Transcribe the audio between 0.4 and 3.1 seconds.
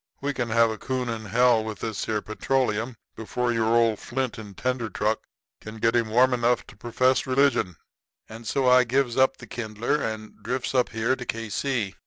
have a coon in hell with this here petroleum